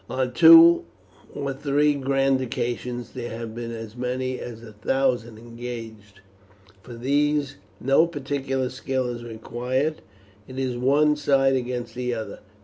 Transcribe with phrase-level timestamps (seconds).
[0.09, 0.85] On two
[1.35, 6.21] or three grand occasions there have been as many as a thousand engaged.
[6.81, 10.01] For these no particular skill is required;
[10.47, 12.39] it is one side against the other.